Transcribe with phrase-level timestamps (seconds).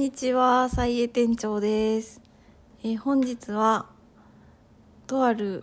[0.00, 2.22] にちは、さいえ店長です。
[2.82, 3.84] えー本日は、
[5.06, 5.62] とある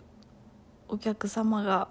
[0.86, 1.88] お客様が、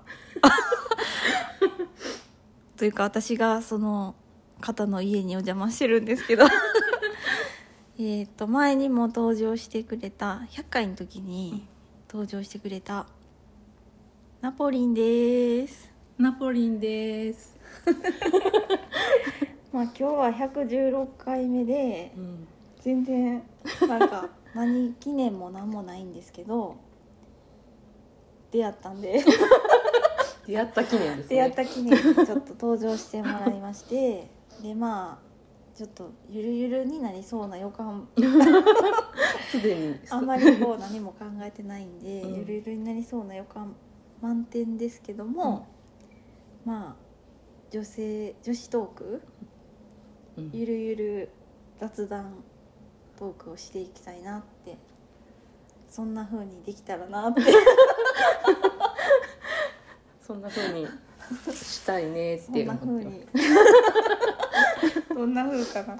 [2.78, 4.16] というか私がその
[4.62, 6.46] 方の家にお邪魔してるんですけど、
[8.00, 11.68] えっと、前にも登場してくれた、100回の時に
[12.10, 13.08] 登場してくれた、
[14.40, 15.92] ナポリンです。
[16.18, 17.58] ナポリンです。
[19.72, 22.48] まあ今日は116回目で、うん、
[22.80, 23.44] 全然
[23.88, 26.78] なんか 何記念も何もないんですけど
[28.52, 29.24] 出会ったんで。
[30.48, 31.36] 出会った記念ですね。
[31.36, 34.30] 出会った記念にちょっと登場してもらいまして。
[34.64, 35.28] でまあ
[35.78, 38.08] ちょっとゆるゆるになりそうな予感。
[39.52, 40.00] すでに。
[40.10, 42.40] あんまりこう何も考えてないんで、うん。
[42.40, 43.76] ゆるゆるになりそうな予感
[44.22, 45.68] 満点ですけども、
[46.64, 47.08] まあ
[47.70, 49.47] 女性女子トークうん
[50.54, 51.30] ゆるゆる
[51.80, 52.44] 雑談
[53.18, 54.78] トークをしていきたいなって。
[55.90, 57.42] そんな風にできたらなって。
[60.22, 60.86] そんな風に
[61.52, 63.08] したいねっそんて思ってます。
[63.08, 63.26] に。
[65.16, 66.00] どんな風かな。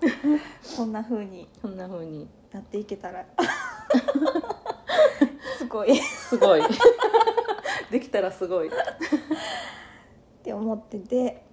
[0.76, 1.48] こんな風に。
[1.62, 2.28] そんな風に。
[2.52, 3.26] なっていけたら。
[5.58, 5.98] すごい。
[5.98, 6.62] っすごい。
[7.90, 8.70] できたらすごい。
[10.44, 11.47] て思ってて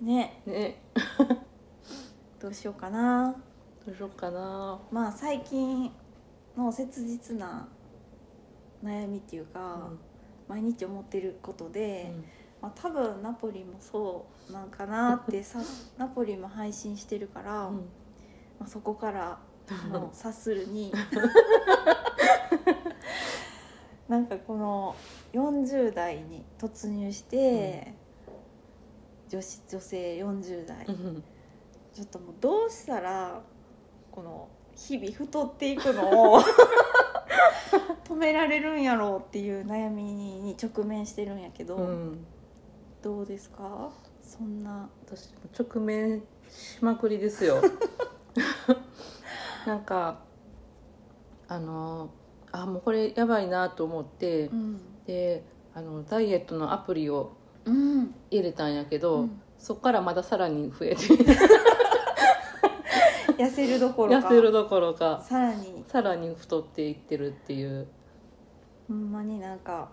[0.00, 0.42] ね。
[0.46, 0.82] ね。
[2.40, 3.34] どうしようかな。
[3.84, 4.80] どうしようかな。
[4.90, 5.90] まあ最近
[6.56, 7.68] の切実な
[8.82, 9.90] 悩みっていうか、
[10.48, 12.12] 毎日思ってることで、
[12.60, 15.60] まあ、多分ナポリもそうなんかなって さ
[15.96, 17.76] ナポリも配信してるから、うん。
[18.58, 19.38] まあ、そこから
[19.90, 20.92] もう察するに
[24.08, 24.94] なんかこの
[25.32, 27.94] 40代に突入して、
[29.30, 31.22] 女子女性40代、うん。
[31.94, 33.40] ちょっともうどうしたら
[34.10, 36.40] この日々太っていくのを
[38.04, 42.26] 止められるんやろうっていう悩みに直面してるんやけど、うん。
[43.02, 43.90] どうですか？
[44.20, 44.88] そんな。
[45.06, 47.62] 私も直面しまくりですよ。
[49.66, 50.20] なんか
[51.48, 52.10] あの
[52.52, 54.80] あもうこれやばいなと思って、うん。
[55.06, 59.40] であのダイエットのアプリをうん入れたんやけど、うん。
[59.58, 61.02] そこからまださらに増えて。
[63.36, 64.28] 痩せるどころか。
[64.28, 65.22] 痩せるどころか。
[65.22, 65.84] さらに。
[65.86, 67.86] さらに太っていってるっていう、
[68.88, 69.88] ほんまになんか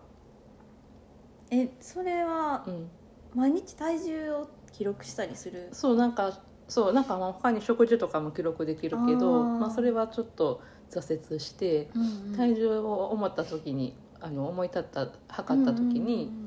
[1.49, 2.89] えそれはうん、
[3.33, 5.69] 毎日体重を記録したりする？
[5.71, 11.89] そうなんかそうなんかまあ他に食事とかも記録できるけどまあ、それはちょっと挫折して
[12.35, 16.46] 体重を思った時にあの思い立った測った時に出るけど、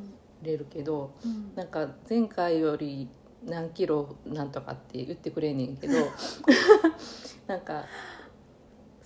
[1.25, 1.55] うんうんうん。
[1.57, 3.09] なんか前回より
[3.45, 5.95] 何キロなんとかって言ってくれんねんけど
[7.47, 7.87] なんか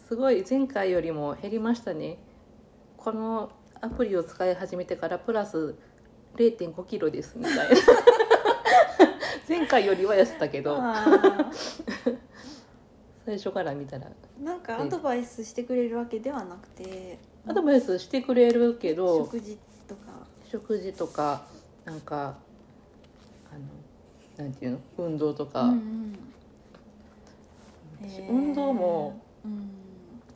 [0.09, 2.19] すごい前回よりも減りましたね。
[2.97, 3.50] この
[3.81, 5.75] アプリを使い始めてからプラス
[6.37, 7.65] 0 5キロですみたいな。
[9.49, 10.78] 前回よりは痩せたけど。
[13.25, 14.11] 最初から見たら。
[14.43, 17.19] なんかアドバイスしてくれるわけではなくて。
[17.47, 20.24] アドバイスしてくれるけど食事とか
[20.55, 21.43] 食事とか
[21.85, 22.37] なんか
[23.51, 23.55] あ
[24.39, 24.79] のなんていうの？
[24.99, 26.15] 運動とか、うん
[28.03, 28.09] うん。
[28.09, 28.31] へー。
[28.31, 29.69] 運動もうん。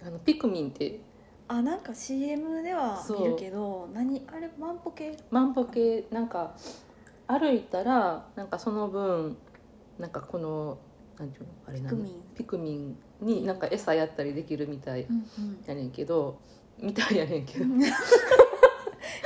[0.04, 0.98] あのピクミンって。
[1.46, 5.16] あなんか CM では見るけど何あれ万歩計？
[5.30, 6.04] 万歩計。
[6.10, 6.56] なんか
[7.28, 9.36] 歩いたらなんかその分
[10.00, 10.78] なんかこの
[11.16, 11.48] なんていうの？
[11.68, 11.90] あれ何？
[11.90, 12.22] ピクミン。
[12.34, 15.24] ピクミンになんか餌やったりできるみたいうん
[15.64, 16.40] やねんけど
[16.80, 17.64] みたいやねんけど。
[17.64, 17.80] う ん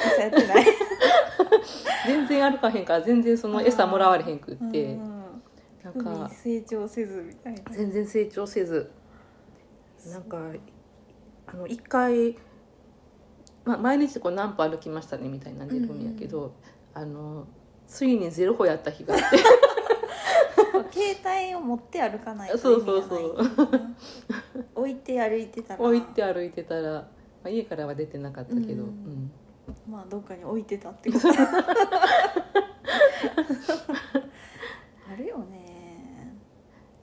[0.07, 0.67] 餌やってない。
[2.07, 4.95] 全然歩かへんから全然その餌もらわれへんくって。
[4.95, 5.23] うん
[5.83, 7.63] なん海か成長せずみたいな。
[7.71, 8.91] 全然成長せず。
[10.07, 10.39] なんか
[11.47, 12.37] あの一回、
[13.65, 16.55] まあ、毎日こう何歩歩きましたねみたいなんでるんやけど、
[16.95, 17.47] あの
[17.87, 19.39] ついにゼロ歩やった日があって。
[20.93, 23.37] 携帯を持って歩かないとそうそうそう。
[24.75, 25.83] 置いて歩いてたら。
[25.83, 27.07] 置いて歩いてたら、ま
[27.45, 29.33] あ、家からは出てなかったけど、ううんん
[29.89, 31.29] まあどっかに置いてたってこと。
[31.29, 31.33] あ
[35.17, 36.35] るよね。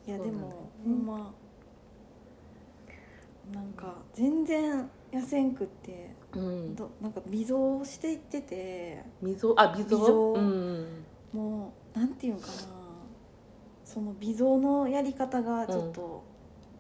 [0.08, 1.34] いやでもほんま
[3.54, 6.76] なんか全然痩せんくってうん。
[6.76, 10.34] どなんか微増していってて溝あ溝微増。
[10.34, 12.54] うんもうなんていうんかな。
[13.86, 16.24] その微増のやり方がちょっと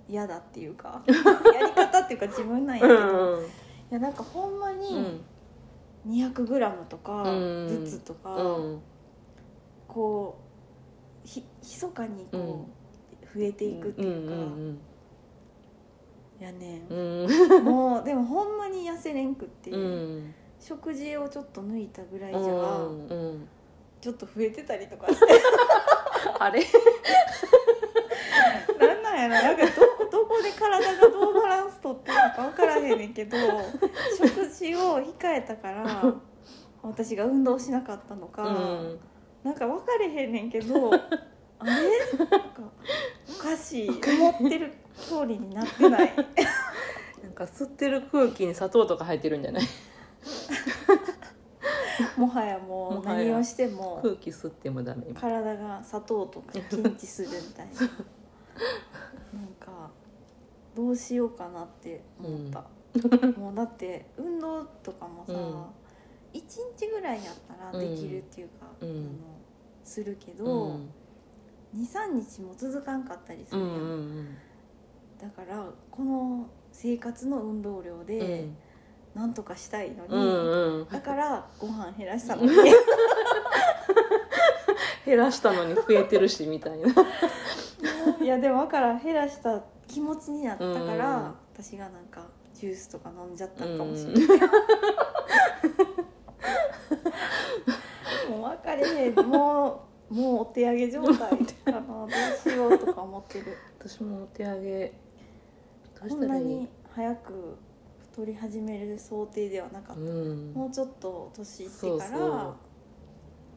[0.08, 3.44] 嫌だっていうか、 やり方っていうか自分なんやけど、い
[3.90, 5.22] やなんかほんまうにん
[6.08, 7.68] 200g とかうん。
[7.86, 8.82] ずつとか、うん。
[9.88, 10.38] こ
[11.26, 12.42] うひ密かにこう、う
[13.40, 13.42] ん。
[13.42, 14.80] 増えていくっていうか、うん
[16.40, 17.64] やねうんうん。
[17.66, 19.78] もうでもほんまに痩せれんくって、う。
[19.78, 20.34] ん。
[20.60, 23.48] 食事をちょっと抜いたぐらいじゃ、うんうん。
[24.02, 25.26] ちょっと増えてたりとかして。
[26.40, 26.64] あれ？
[28.80, 29.89] なんなんやろなんかどど
[30.40, 33.38] こで体がどうバランス取ってるのか分からへんねんけど
[34.18, 36.14] 食事を控えたから
[36.82, 39.00] 私が運動しなかったのか、うん。
[39.44, 40.92] なんか分かれへんねんけど
[41.60, 41.72] あれ？
[42.18, 42.62] なんか
[43.30, 43.90] おかしい。
[43.90, 46.14] 思ってる通りになってない。
[47.22, 49.64] なんか吸ってる空気に砂糖とか入ってるんじゃない？
[52.18, 55.04] もはやもう何をしても空気吸ってもダメ。
[55.14, 57.82] 体が砂糖とか禁知するみたいな。
[57.82, 57.86] な
[59.46, 59.92] んか
[60.80, 62.64] どうしようかなって思った、
[63.38, 65.40] もうだって運動とかもさ、うん。
[66.34, 66.42] 1
[66.80, 67.36] 日ぐらいやっ
[67.72, 68.90] たらできるっていうか、うん。
[68.90, 69.00] あの
[69.84, 70.90] するけうど、ん
[71.76, 74.38] 23日も続かんかったりすうるやん、んうん
[75.22, 78.56] だからこの生活の運動量うでん。
[79.14, 80.88] なんとかしたいのに、うんうん。
[80.90, 82.44] だからご飯減らしたの。
[82.44, 82.52] に
[85.06, 86.88] 減らしたのに増えてるしみたいな。
[88.24, 94.40] いやでもだから減らした気持ちになったから、うん私がなんかジュースとか飲んじゃったのかもしれない、
[98.30, 101.82] もう分かれへんもうもうお手上げ状態かな。
[101.82, 102.10] どう
[102.50, 103.58] しようとか思ってる。
[103.78, 104.94] 私もお手上げ。
[106.00, 107.58] こんなに早く
[108.00, 110.54] 太り始める想定ではなかった、うん。
[110.54, 112.56] もうちょっと年いってから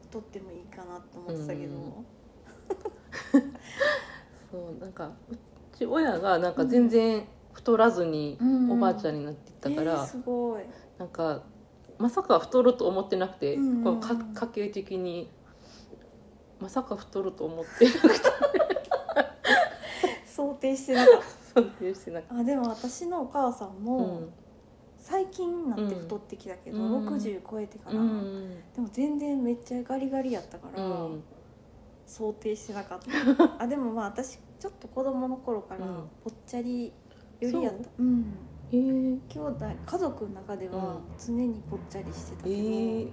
[0.03, 2.05] 太ってもいいかなと思ってたけど、うん。
[4.51, 5.35] そうなんかう
[5.83, 8.71] ち親がなんか全然太らずにうん。
[8.71, 10.63] おばあちゃんになっていったから、えーすごい。
[10.97, 11.43] なんか
[11.97, 15.29] まさか太ると思ってなくて、うんこうか家計的に
[16.59, 18.29] まさか太ると思ってなくて。
[20.25, 21.21] 想定してなかっ
[21.53, 22.39] 尊敬してなくて、た。
[22.39, 24.33] あでも私のお母さんうも、ん。
[24.97, 27.07] 最近になって太ってきたけど、うん。
[27.07, 28.49] 60超えてから、うん。
[28.73, 31.23] でも全然めっちゃガリガリやったから、うん
[32.13, 33.55] 想定してなかった。
[33.63, 36.09] あでもまあ私ちょっと子供の頃からうん。
[36.23, 36.93] ぽっちゃり
[37.39, 37.83] よりやった。
[37.85, 38.03] そう。
[38.03, 38.25] うん。
[38.71, 38.75] え。
[38.75, 42.59] ー、兄弟家族の中では常にぽっちゃりしてたけど、え。
[42.59, 43.11] ー、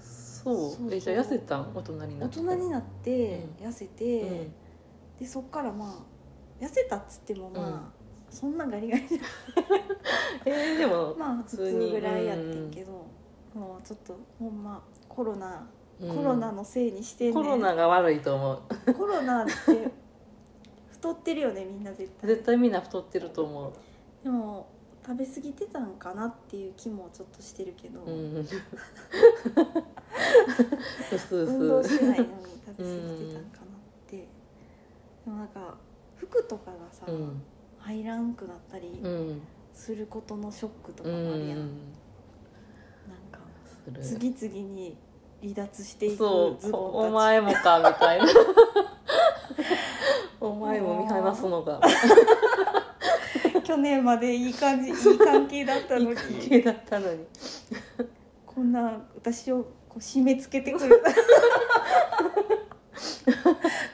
[0.00, 0.54] そう。
[0.54, 0.94] そうそう。
[0.94, 1.74] えじゃあ痩せたん？
[1.74, 2.40] 大人にな大って。
[2.40, 4.52] 人になってう痩せて、うん。
[5.18, 7.80] でそっからまあ痩せたっつってもまあ、うん。
[8.30, 9.18] そんなガリガリじゃ
[10.46, 12.92] えー、でも、 まあ普通ぐらいやってんけど、
[13.54, 18.94] もうちょっとほんまコロナ、うんコロナのせいにしてんねコロナが悪いと思う。
[18.94, 19.52] コロナって
[20.90, 22.30] 太ってるよねみんな絶対。
[22.30, 23.72] 絶対みんな太ってると思う。
[24.24, 24.68] でも
[25.04, 28.36] 食べ過ぎてたんかなっていう気もちょっとしてるけど、うん。
[28.38, 28.56] うす
[31.16, 32.30] うす運動してないのに
[32.64, 34.26] 食べ過ぎてたんかなって、で
[35.26, 35.76] もなんか
[36.16, 37.42] 服とかがさ、うん。
[37.78, 39.42] 入らんくなったりうん。
[39.74, 41.66] することのショックとかうもあるやん、なん。
[41.66, 41.70] ん
[43.32, 43.40] か
[43.84, 44.00] する。
[44.00, 44.96] 次々に
[45.42, 48.26] 離脱していくそうお前もかみたいな。
[50.40, 51.80] お前も見放すのか。
[53.64, 56.14] 去年までいい感じ いい関係だったいのに。
[56.14, 57.26] い関係だったのに。
[58.46, 61.02] こんな私をこう締め付けてくる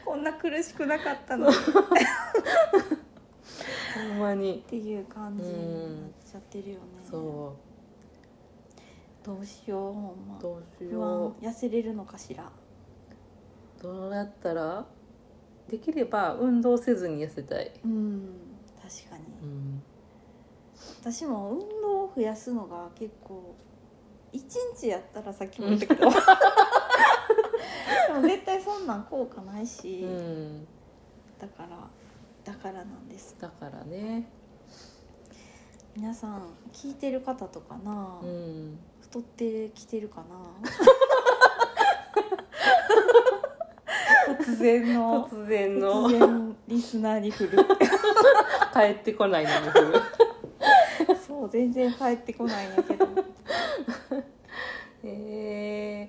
[0.04, 1.54] こんな苦しくなかったのに。
[1.54, 1.58] っ
[4.08, 4.64] ほんまに。
[4.68, 6.80] ていう感じになっちゃってるよね。
[7.08, 7.56] そ
[9.28, 10.38] どうしようほんま。
[10.38, 12.44] うどうし不よ安痩せれるのかしら。
[12.44, 14.86] うどうやったら
[15.68, 18.30] できれば運動せずに痩せたい、うん
[18.80, 19.24] 確かに。
[19.42, 19.82] うん、
[21.02, 23.54] 私も運動を増やすのが結構
[24.32, 24.42] 一
[24.80, 26.16] 日やったらさっきも言ったけどで
[28.14, 30.66] も絶対そんなん効果ないし、うん、
[31.38, 31.68] だから
[32.44, 33.36] だからなんです。
[33.38, 34.26] だからね、
[35.94, 38.78] 皆さん聞いてる方とかな、うん、
[39.10, 40.36] 太ってきてるかな？
[44.34, 45.28] 突然の。
[45.28, 46.08] 突然の。
[46.08, 47.58] 突然リスナーに振る。
[48.72, 50.02] 帰ってこないのに振る。
[51.26, 53.08] そう全然帰ってこないんやけど。
[55.04, 56.08] え。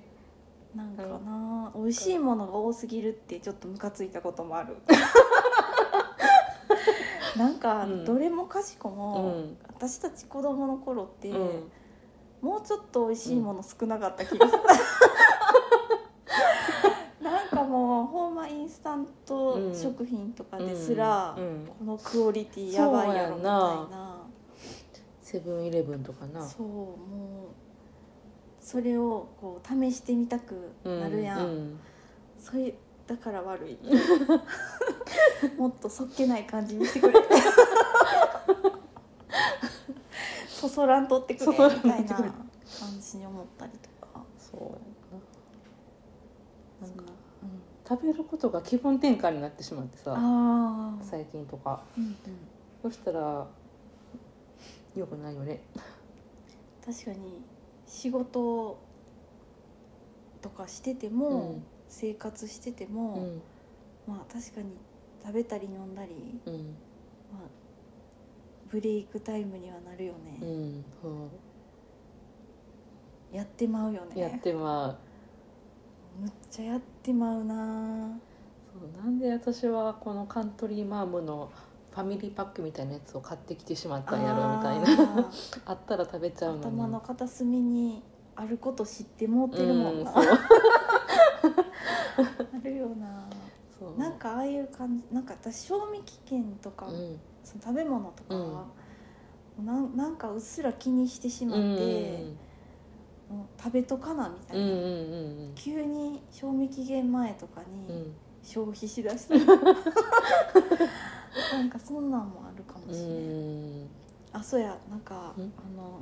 [0.76, 4.76] なんかな美味しいものが多すぎるってちょっとムカついたこともある。
[7.38, 11.72] なんかうんどれもかしこー、も、うん私たち子供の頃って、うん
[12.42, 14.60] もうちょっと美味しいもの少なかった気がする、
[17.22, 24.18] なんかもうほんまインスタント食品とかですら、うんうんこのクオリティやばいやろみたいそうやな。
[25.22, 26.42] セブンイレブンとかな。
[26.48, 26.96] そうも
[27.52, 31.80] うそれをこう試してみたくなるやん、うん。
[32.40, 32.74] それ
[33.06, 33.78] だから悪い。
[35.58, 37.20] もっとそっけない感じにしてくれ
[40.60, 44.22] そそらんとってくれみたいな感じに思ったりとか。
[44.38, 44.62] そう。
[44.62, 44.68] や
[46.82, 47.04] ななんか
[47.44, 47.50] うん。
[47.88, 51.82] 食べることが気分転換になってしまってさああ、最近とか。
[51.98, 52.14] うんうん、
[52.84, 53.48] そしたら
[54.96, 55.62] よくないよね。
[56.86, 57.42] 確かに
[57.88, 58.78] 仕事
[60.42, 63.42] とかしてても、うん生活しててうも、ん。
[64.08, 64.68] まあ確かに
[65.24, 66.54] 食べたり飲んだり、うん。
[67.34, 67.42] まあ、
[68.70, 71.30] ブレイクタイムにはなるよね、うんそ
[73.32, 74.08] やってまうよね。
[74.16, 74.98] うやってまう。
[76.20, 78.18] むっちゃやってまうな。
[78.74, 81.52] そうなんで私はこのカントリーマームの
[81.92, 85.16] ファミリーパックみたいなやつを買ってきてしまったんやろみたいな。
[85.16, 85.30] な
[85.66, 88.02] あったら食べちゃうのに頭の片隅に
[88.36, 90.26] あること知ってもうてるもんな、うんそう。
[92.56, 93.24] あるよな。
[93.80, 94.00] そう。
[94.00, 98.54] なんかああいう感じなんか私賞味期限とか、うんその食べ物とかうん。
[98.54, 98.66] は、
[99.64, 101.84] なんなんかうっすら気にしてしまうんって、
[103.30, 104.86] もう食べとかなみたいな、うんうんう
[105.52, 107.96] ん急に賞味期限前とかにうん。
[107.96, 109.36] うん消費しだした。
[109.36, 109.54] り、 な
[111.62, 113.90] んかそんなんもあるかもうしれない、ん。
[114.32, 115.54] あそうやなんか、うん。
[115.58, 116.00] あの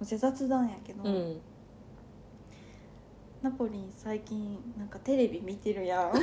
[0.00, 1.40] むちゃ雑談やけど、うん。
[3.40, 6.12] ナポリン最近なんかテレビ見てるやん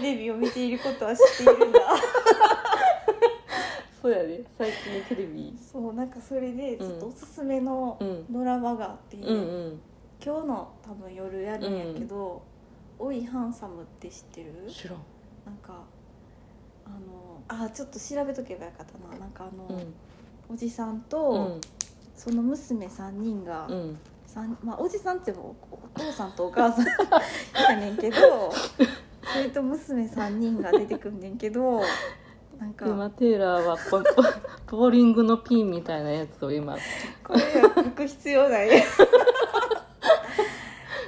[0.00, 1.80] テレビを見ていることは知っているんだ。
[4.00, 5.56] そうやね最近テレビ。
[5.58, 8.32] そうなんかそれでちょっとおすすめのうん。
[8.32, 9.32] ドラマがあって、うんう
[9.68, 9.80] ん。
[10.24, 12.42] 今日の多分夜やるんやけど
[12.98, 14.70] 「おいハンサム」って知ってる？
[14.70, 14.98] 知らん。
[15.44, 15.82] なんか
[16.84, 19.18] あのあちょっと調べとけばよかったな。
[19.18, 19.94] なんかあの、うん。
[20.48, 21.60] おじさんと、うん。
[22.14, 23.98] その娘3人が、うん。
[24.26, 26.86] 三まあ、おじさんってもおお父さんとお母さん
[27.72, 28.16] やねんけど
[29.32, 31.80] それと娘3人が出てくんねんけど
[32.58, 33.76] なんか今テイラーは
[34.66, 36.74] ポ ボーリングのピンみたいなやつを今。
[37.22, 38.70] これは書く必要ない。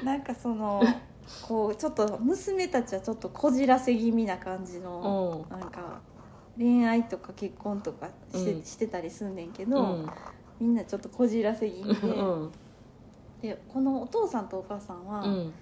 [0.05, 0.83] なんかその
[1.47, 5.59] こうちょっと娘たちはちょっとこじらせ気味な感じうの、ん。
[5.59, 6.01] なんか
[6.59, 8.63] 恋愛とか結婚とかして,、うん。
[8.63, 10.07] してたりすんねんけど、うん。
[10.61, 12.53] みんなちょっとこじらせ気味で,、うん。
[13.41, 15.53] でこのお父さんとお母さんは、うん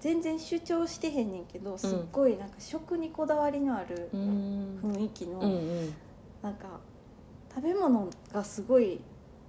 [0.00, 4.80] 全然主張してへんねんけどすっごいなんか食にこだわりのあるうん。
[4.82, 5.94] 雰囲気の、うんうん。
[6.42, 6.80] なんか
[7.54, 9.00] 食べ物がすごい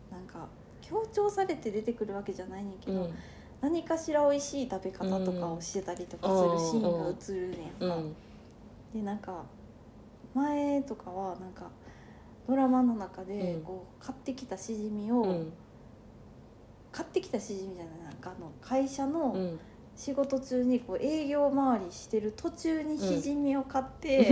[0.10, 0.48] なんか
[0.82, 3.14] 強調されて出てくるわけじゃないねんけど、うん。
[3.60, 8.16] 何かしら美味しい食べ方とかをしてたりとかするシーンが映るねんか、うん。
[8.94, 9.44] でなんか
[10.34, 11.70] 前とかはなんか
[12.48, 13.62] ドラマの中でうん。
[13.64, 15.54] こう買ってきたしじみを、うん。
[16.94, 19.60] 買ってきたしじみじゃないなんかあの会社の、うん
[19.98, 24.32] 仕事中にこう営業回りしてる途中にしじみを買って、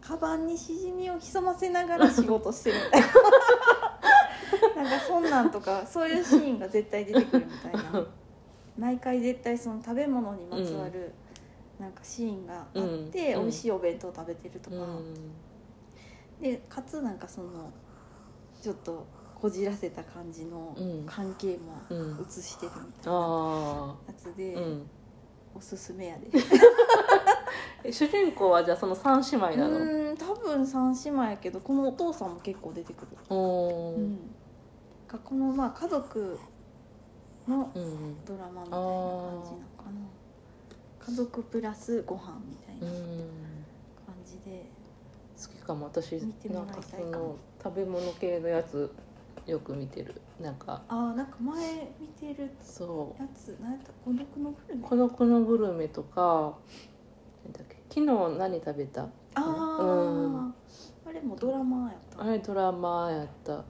[0.00, 3.06] カバンにしじみを潜ませながら仕事してるみたいな。
[4.82, 8.06] なんかそんなんとかそういうシーンが絶対出てくるみたいな。
[8.78, 11.12] 毎回絶対その食べ物にまつわる
[11.78, 13.42] なんかシーンがあって、うん。
[13.42, 15.32] 美味しいお弁当食べてるとか、うん。
[16.40, 17.70] でかつなんかその
[18.62, 21.04] ちょっとこじらせた感じのうん。
[21.06, 22.26] 関係もうん。
[22.26, 24.90] 映してるみたいなあやつで、あうん
[25.54, 26.28] おすすめやで。
[27.84, 29.78] え主人公はじゃあその三姉妹なの？
[29.78, 33.96] うん多分三姉妹やけどこのお父さんも結構出てくる、おー。
[33.96, 34.18] うん、
[35.06, 36.38] がこのまあ家族
[37.46, 38.24] のうんうん。
[38.24, 41.06] ドラマみたいな感じなのかな。
[41.06, 43.02] 家族プラスご飯みたいなうん。
[44.06, 44.64] 感じで。
[45.36, 45.86] 好きかも。
[45.86, 47.10] 私見てもらないんかたいかも。
[47.12, 48.90] その食べ物系のやつ
[49.46, 54.82] よく見てるなんかあーなんか前見てるそうやつ何やった孤独のグルメ？
[54.82, 56.54] 孤独のグルメとか
[57.44, 59.04] なんだっけ昨日何食べた？
[59.04, 60.54] ああ、うん。
[61.06, 62.22] あれもドラマやった。
[62.22, 63.64] あれドラマやった。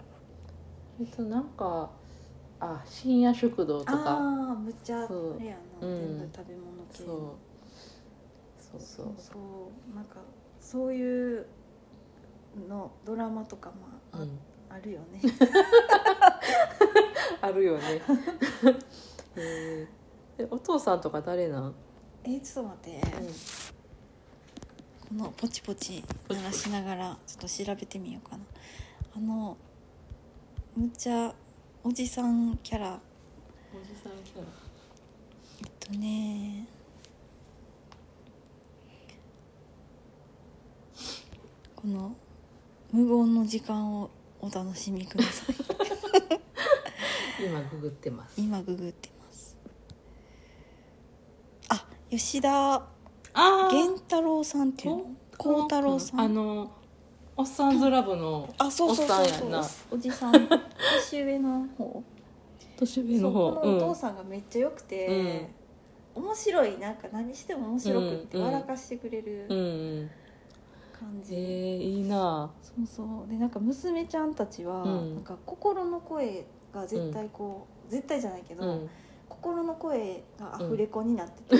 [1.00, 1.90] えっとなんか
[2.58, 3.92] あ深夜食堂とか。
[3.94, 5.90] ああむっちゃそうあれやな、う。
[5.90, 7.04] ん全部食べ物系。
[7.04, 7.16] そう。
[8.58, 9.32] そうそそううそ
[9.92, 9.94] う。
[9.94, 10.16] なんか
[10.60, 11.46] そういう
[12.68, 13.76] のドラマとかも
[14.12, 14.38] あ,、うん
[14.74, 15.20] あるよね。
[17.40, 17.84] あるよね。
[19.36, 19.86] へー
[20.36, 21.72] えお父さんとか誰なん、
[22.24, 23.00] えちょっと待って、
[25.08, 28.42] このポチポチ鳴らしながらちょっと調べてみようかな。
[29.16, 29.56] あの
[30.74, 31.32] むっちゃ
[31.84, 33.00] おじさんキャラ。
[33.72, 34.42] おじさんキャラ。
[35.64, 36.66] えっとね。
[41.76, 42.16] この
[42.90, 44.10] 無言の時間を
[44.44, 45.56] お楽しみください。
[47.46, 48.40] 今ググってます。
[48.40, 49.56] 今ググってます。
[51.70, 52.74] あ吉田。
[52.76, 52.82] あ
[53.32, 55.04] あ源太郎さんっていうの？
[55.38, 56.20] 幸太郎さん？
[56.20, 56.70] あの
[57.36, 59.64] おっさんずラブのあそうそうそうそう。
[59.92, 60.34] おじさん。
[61.10, 62.02] 年上の方。
[62.76, 65.48] 年上のそうこ方のお父さんがめっちゃ良くて、
[66.14, 66.78] 面白い。
[66.78, 68.52] なんか何しても面白くってうんうん。
[68.52, 69.46] 笑かしてくれる。
[69.48, 69.62] うん、う
[70.02, 70.10] ん、
[71.04, 72.50] 感じ、えー、いいな。
[72.62, 73.30] そうそう。
[73.30, 75.14] でなんか娘ちゃんたちは、うん。
[75.16, 78.90] なんか心の声が絶対こう、絶対じゃないけど、うん。
[79.28, 81.56] 心の声がアフレコになってて、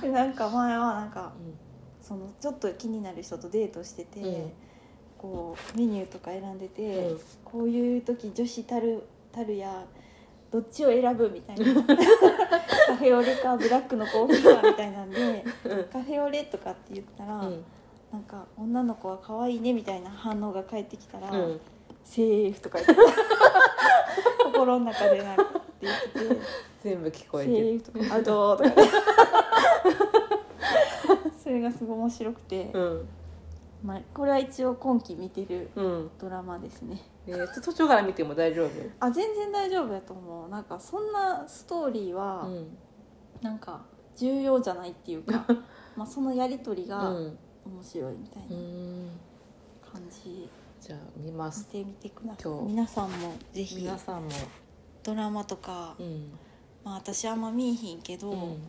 [0.00, 1.32] で なんか前はなんか
[2.00, 4.52] そのちょっと気になる人とデートしてて、うん。
[5.16, 7.20] こうメニューとか選んでて、うん。
[7.44, 9.86] こういう時女子たるたるや
[10.50, 11.64] どっちを選ぶみたいな。
[11.74, 15.44] カフェオレかブラックのコーヒーかみたいなんで
[15.92, 17.64] カフェオレとかって言ったら、うん。
[18.10, 21.60] なんか女の子は可愛いねみたいな反応が返ってきたら、うん。
[22.04, 22.94] セーフとか言って
[24.44, 26.40] 心の中でなんかって言ってて
[26.82, 27.66] 全部聞こセえてる。
[27.66, 28.76] ーフとかアウトとかね
[31.42, 33.08] それがすごい面白くて、うん
[33.82, 36.10] まあ、これは一応今期見てるうん。
[36.18, 37.00] ドラマですね。
[37.26, 38.70] えー、途中から見ても大丈夫？
[39.00, 40.48] あ全然大丈夫だと思う。
[40.48, 42.76] なんかそんなストーリーはうん。
[43.40, 43.82] なんか
[44.16, 45.44] 重要じゃないっていうか、
[45.96, 47.38] まあそのやり取りうが面ん
[47.84, 49.10] 白いみたいうなん。
[49.92, 50.48] 感じ。
[50.80, 51.68] じゃあ見ます。
[51.72, 52.52] 見てみてください。
[52.52, 52.66] 今日。
[52.66, 53.76] 皆さんもぜひ。
[53.76, 54.30] 皆さんも
[55.04, 56.32] ドラマとか、うん。
[56.84, 58.62] まあ、私あんま見えひんけど、うん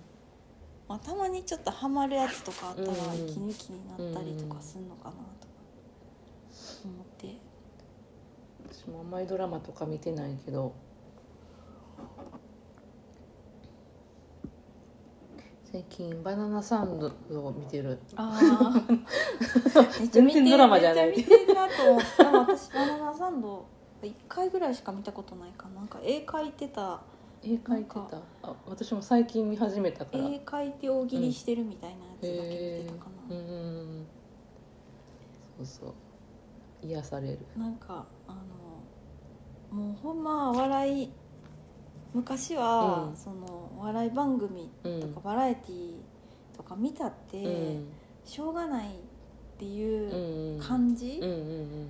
[0.89, 2.93] まあ、たまにちょっとハマるやつとかあったらうん
[3.29, 5.23] 息抜きになったりとかするのかなとか
[6.83, 7.37] 思って。
[8.67, 10.73] 私もあんまりドラマとか見てないけど
[15.71, 17.07] 最近バナナサンド
[17.47, 17.99] を見てる。
[18.15, 18.73] ああ
[20.11, 21.09] 全然ドラマじゃない。
[21.09, 22.31] めっちゃ見てるなと思った。
[22.31, 23.65] 私バナナサンド
[24.01, 25.75] 1回ぐらいしか見たことないかな。
[25.75, 27.01] なんか絵描いてた
[27.41, 28.17] 絵描いてた。
[28.43, 30.23] あ私も最近見始めたから。
[30.25, 34.05] 絵描いて大喜利してるみたいなやつだけ見へてたかえな、うん
[35.57, 35.93] そうそう。
[36.85, 37.39] 癒される。
[37.57, 38.35] なんかあ
[39.71, 41.11] のもうほんま笑い
[42.13, 43.15] 昔は、うん。
[43.15, 45.01] そのお笑い番組うん。
[45.01, 47.49] とかバラエティーとか見たって、う
[47.79, 47.87] ん。
[48.25, 48.91] しょうがないっ
[49.57, 51.87] ていう感じ、うんうん。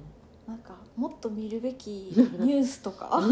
[0.48, 3.22] なんかもっと見るべき ニュースとか？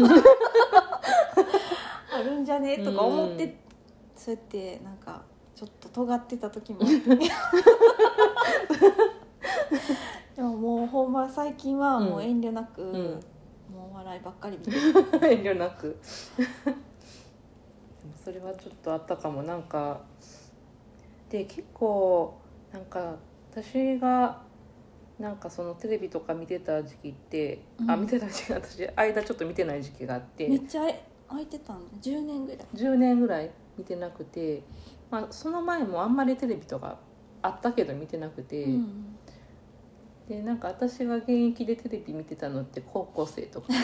[2.12, 2.78] あるんじゃね？
[2.78, 3.54] とか思って、うん。
[4.16, 5.22] そうやってなんか
[5.54, 6.80] ちょっと尖ってた時も。
[10.36, 12.92] でももうほんま最近はもう遠慮なく、ん。
[13.72, 14.78] もうお笑いばっかり見てる。
[15.30, 15.98] 遠慮なく。
[16.38, 16.54] でも
[18.24, 19.42] それはちょっとあったかも。
[19.42, 20.00] なんか
[21.28, 22.38] で結構
[22.72, 23.16] なんか
[23.50, 24.40] 私が
[25.18, 28.02] なんかそのテレビとか見てた時期って、あうん。
[28.02, 30.48] 見てた時期私間ちょっと見てない時期があって。
[30.48, 30.82] めっちゃ
[31.28, 32.66] 空いてたんだ10年ぐらい。
[32.74, 34.62] 10年ぐらい見てなくて、
[35.10, 36.98] まあ、その前もあんまりテレビとか
[37.42, 39.14] あったけど見てなくて、うん
[40.28, 43.68] でなんか私が現役でテレビ見てたのって高校生とか。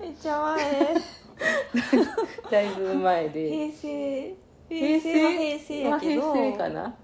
[0.00, 0.94] めっちゃ前。
[2.50, 3.50] だいぶ前で。
[3.50, 4.34] 平成。
[4.66, 6.94] 平平成は平成やけど、まあ平成かな？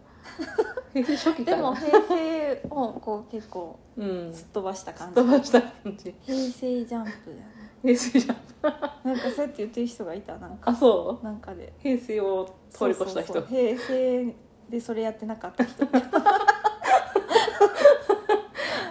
[0.94, 4.32] 平成初期でも平成をこう結構うん。
[4.32, 5.14] すっ飛ばした感じ。
[5.16, 6.14] 飛ばした感じ。
[6.22, 8.36] 平成ジャンプやね平成じゃん。
[9.08, 10.70] なんかそうやって言ってる人がいたなんか。
[10.70, 11.24] あそう？
[11.24, 11.72] なんかで。
[11.78, 13.32] 平成を通り越した人。
[13.32, 13.58] そうそうそう。
[13.58, 14.34] 平成
[14.68, 15.86] でそれやってなかった人。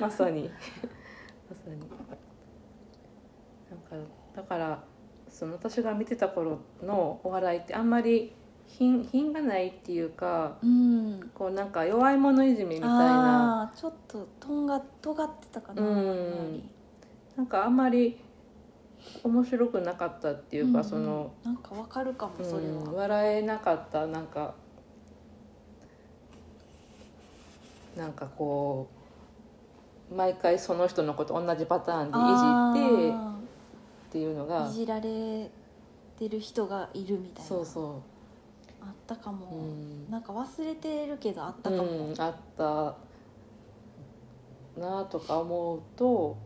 [0.02, 0.50] まさに。
[1.50, 1.78] まさに。
[3.70, 3.96] なんか
[4.36, 4.84] だから
[5.28, 8.34] その私が見てた頃のお笑いってあんまり
[8.66, 11.30] 品品がないっていうかうん。
[11.34, 13.72] こうなんか弱い者いじめみたいな。
[13.76, 16.70] ちょっととんが尖ってたかなうん。
[17.36, 18.20] なんかあんまり
[19.24, 20.84] 面白くなかったっていうか、んん。
[20.84, 24.56] その、なんかわかるかもそれうんは、笑えなかったなんか
[27.96, 28.88] なんかこ
[30.12, 32.18] う毎回その人のこと同じパターンで
[32.82, 33.36] いじってあ
[34.08, 35.52] っていうのがーいじられ
[36.18, 37.50] てる人がいるみたいな。
[37.50, 38.02] そうそ
[38.82, 40.10] あったかう、も、うん。
[40.10, 42.96] なんか忘れてるけどあったかも、うん、あった
[44.80, 46.38] なとか思うと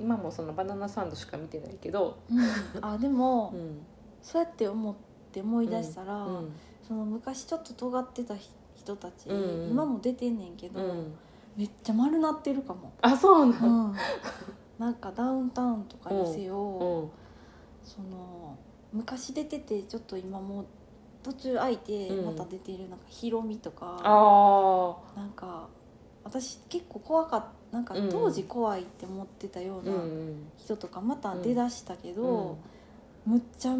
[0.00, 2.84] 今もそのバナナサンドしか見てないけど、うん。
[2.84, 3.78] あでも、うん。
[4.22, 4.94] そうやって思っ
[5.32, 6.52] て思い出したら、うん
[6.86, 9.70] その昔ちょっと尖ってたひ人たち、うんうん。
[9.70, 11.14] 今も出てんねんけど、うん、
[11.54, 13.90] めっちゃ丸なってるかも、あそうなうん。
[13.90, 13.96] ん、
[14.78, 17.10] なんかダウンタウンとかにせよ、うん
[17.84, 18.56] その
[18.92, 20.66] 昔出ててちょっと今もう
[21.22, 22.26] 途中空いてうん。
[22.26, 25.68] また出てるなんかヒロミとか、あなんか
[26.24, 28.08] 私結構怖かったなんかうん。
[28.08, 32.58] 当時怖いって思ってたようなん人とかまた出だしたけど、
[33.26, 33.32] うん。
[33.32, 33.76] むっちゃ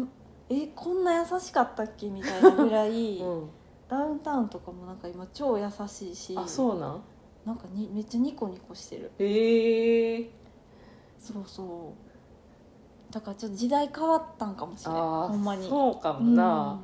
[0.49, 3.49] えこんな優しかったっけみたいなぐらい、 うん。
[3.87, 7.01] ダウンタウンとかもなんか今超優しいしあそうなん？
[7.45, 9.11] なんかにめっちゃニコニコしてる。
[9.17, 10.29] へえ。
[11.17, 11.93] そうそ
[13.09, 13.13] う。
[13.13, 15.65] だからちょっと時代変わったんかもしれないあほんまに。
[15.65, 16.35] あそうかもうん。
[16.35, 16.79] な、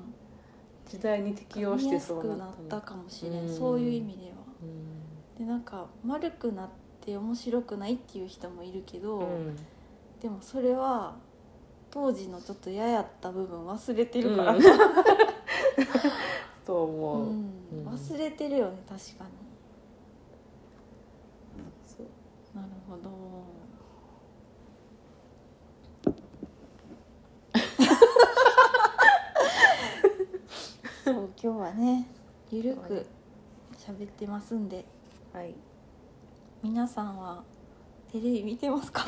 [0.88, 3.56] 時代に適応してそう見やすくななったかもしれん、うん。
[3.56, 4.38] そういう意味では。
[4.64, 5.46] うん。
[5.46, 6.70] でなんか丸くなっ
[7.06, 9.56] て面白くないっていう人もいるけど、うん。
[10.22, 11.16] でもそれは
[11.92, 14.62] 当時のちょっと嫌やった部分忘れてるから、ううん。
[14.62, 14.64] ん
[16.66, 17.52] そう思う、うん。
[17.88, 19.30] 忘れてるよね確かに。
[22.56, 23.10] なるほど。
[31.04, 32.08] そう今日はね
[32.50, 33.06] ゆるく
[33.78, 34.86] 喋ってますんで。
[35.34, 35.54] はい
[36.66, 37.44] 皆さんは
[38.12, 39.06] テレビ見てますか？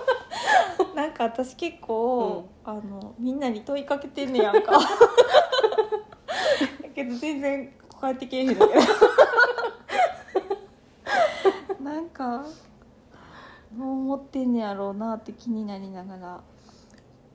[0.96, 4.72] なんか私結構、あのみんなに問いかけてんねやんか。
[4.80, 4.80] だ
[6.94, 8.80] けど全然こうやってけえへんだけど
[11.84, 12.44] なんか
[13.72, 16.40] どう思ってんねやろうなって気になりながら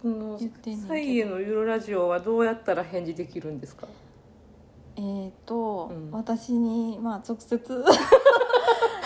[0.02, 0.40] この
[0.88, 3.86] サイエのゆるラジオはどうやったら返事できるんですか？
[4.98, 6.10] えーと、うん。
[6.12, 7.86] 私にまあ直接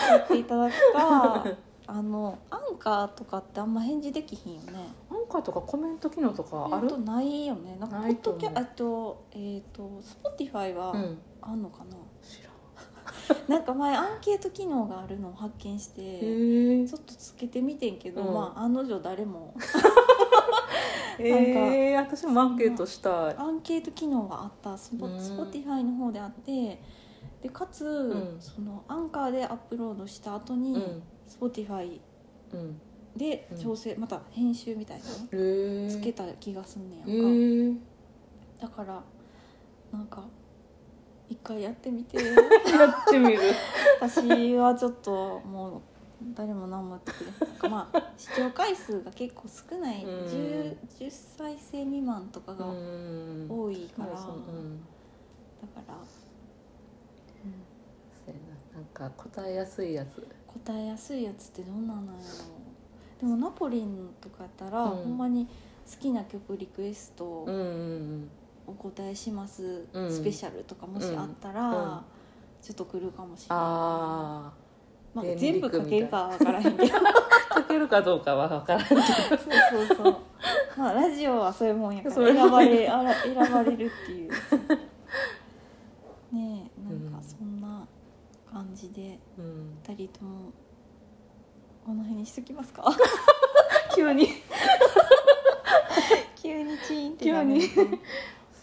[0.08, 1.44] 言っていただくか
[1.86, 4.72] あのアンカーとかってあんま返事できひんよね。
[5.10, 6.86] アンカーとかコメント機能とかある？
[6.86, 7.76] あとないよね。
[7.80, 10.00] なんかポッドキャあとえっ、と
[10.38, 11.18] Spotify はうん。
[11.42, 12.50] あんのかな、知ら
[13.48, 18.34] なんか前アンケート機能があるのを発見しんてちょっとつけてみてんけど、うん。
[18.34, 19.54] まあ案の定誰も。
[21.18, 23.36] えー、私もアンケートしたい。
[23.36, 25.16] アンケート機能があったスポうん。
[25.16, 26.80] Spotify の方であって
[27.42, 28.36] でかつ、ん。
[28.40, 31.02] そのアンカーでアップロードした後に、うん。
[31.28, 32.00] Spotify
[32.52, 32.80] うん。
[33.16, 37.74] で調整、また編集みたいなのつけた気がすんねやんか、へえ
[38.60, 39.02] だから
[39.92, 40.24] なんか
[41.28, 42.18] 一回やってみて。
[42.18, 43.38] やってみる。
[44.00, 45.80] 私はちょっともう
[46.34, 47.48] 誰も何もやってくれへん。
[47.48, 50.26] なんかまあ視聴回数が結構少ない、うん。
[50.26, 53.46] 10, 10歳生未満とかがうん。
[53.48, 54.54] 多いから、そうそう。
[54.54, 54.80] うん。
[55.60, 55.98] だから、
[58.72, 60.26] ななんか答えやすいやつ。
[60.46, 62.26] 答えやすいやつってどんなんなんやろ
[63.20, 64.96] でもナポリンとかやったら、うん。
[64.96, 68.30] ほんまに好きな曲リクエストうんうん
[68.66, 70.12] お答えします、うん。
[70.12, 71.74] スペシャルとかもしあったら、うん。
[71.74, 72.00] うん
[72.62, 73.64] ちょっと来るかもしれない。
[73.64, 74.52] あ
[75.14, 76.92] まあ、全部書けるかわからへんけど。
[77.48, 79.00] あ書けるかどうかは分からんけど。
[79.00, 80.16] そうそうそう。
[80.76, 84.30] まあラジオはそういうもんやからそういうもん選ばれあら選ばれるっていう
[86.32, 87.86] ねえなんかうんそんな
[88.52, 89.78] 感じでうん。
[89.84, 90.50] 2人とも
[91.84, 92.84] この辺にしときますか？
[93.94, 94.28] 急に。
[96.36, 97.80] 急にチーンってなる急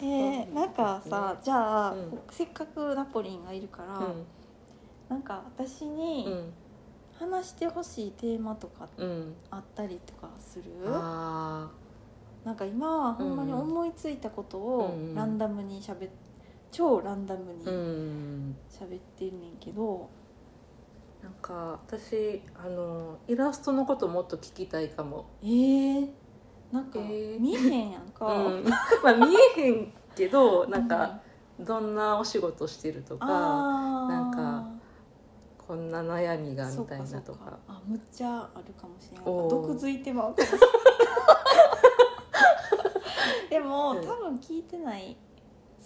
[0.00, 2.20] えー、なんかさ、じゃあ、うん。
[2.30, 4.26] せっかくナポリンがいるから、うん。
[5.08, 6.52] なんか私うにん。
[7.18, 9.34] 話してほしいテーマとかうん。
[9.50, 11.68] あったりとかする、あ
[12.44, 15.14] なんか今はほんまに思いついたことをうんうん。
[15.16, 16.08] ランダムにしゃべ
[16.70, 17.64] 超ランダムに
[18.68, 20.08] 喋ってんねんけど、
[21.22, 26.08] なんか私あのイラストのこともっと聞きたいかも、えー、
[26.72, 27.40] なんかえー。
[27.40, 28.64] 見えへんやんか、うん。
[29.02, 29.26] まあ見
[29.56, 31.20] えへんけどなんか
[31.58, 34.68] どんなお仕事してるとかなんか
[35.58, 37.58] こんな悩みがそみたいなとか。
[37.66, 40.68] あむっちゃあるかもしれない毒づいてまうかもしれない
[43.50, 44.06] でもうん。
[44.06, 45.16] 多分聞いてない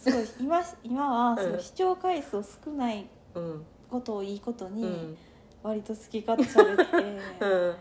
[0.03, 3.65] すごい 今今は視聴回数少ないうん。
[3.89, 5.17] ことをいいことにうん。
[5.63, 6.97] 割と好き勝手喋って、
[7.47, 7.77] うん。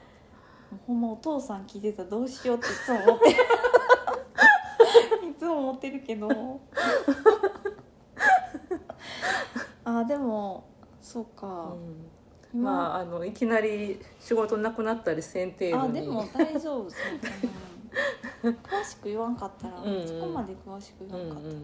[0.88, 3.36] ほんまお父さん聞いてたらどうしようっていつも思ってる
[5.32, 6.60] いつも思ってるけど。
[9.84, 10.64] あでも
[11.02, 12.06] そうか、うん。
[12.54, 16.00] 今まああのいきなり仕事なくなったりせん程度に。
[16.00, 17.30] あでも大丈夫そうか
[18.44, 21.56] な詳しく言わんかったら、うんうんそこまで詳しくうんうん言わんかったら、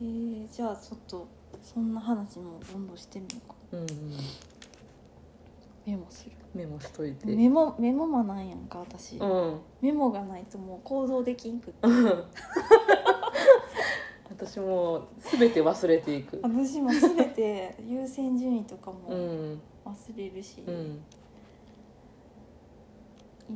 [0.00, 1.26] えー、じゃあちょっと
[1.62, 3.54] そんな話もどんどんしてみようか。
[3.72, 3.88] うんうん。
[5.86, 6.32] メモする。
[6.54, 7.26] メモしといて。
[7.26, 9.60] メモメモマなんやんか私、うん。
[9.80, 11.86] メモがないともう行動できんくって。
[11.86, 12.24] うん。
[14.28, 16.40] 私もう全て忘れていく。
[16.42, 19.60] 私も全て優先順位とかうもん。
[19.84, 21.00] 忘れるし、うん。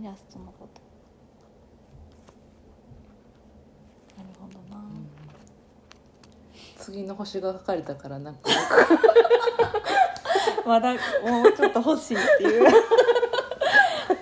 [0.00, 0.81] イラストのこと。
[4.16, 4.83] なるほどな、
[6.81, 8.51] 次の星が書かれたからなんか。
[10.66, 10.99] まだも
[11.43, 12.64] うちょっと欲しいっていう。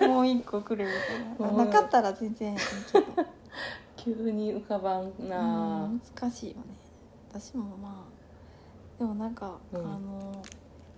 [0.07, 0.91] もう一個くれみ
[1.37, 1.65] たいな。
[1.65, 2.55] なかったら全然
[3.95, 6.63] 急に浮かばんな、うん難しいよね。
[7.31, 7.93] 私もまあ
[8.97, 9.79] でもなんか、うん。
[9.79, 10.41] あの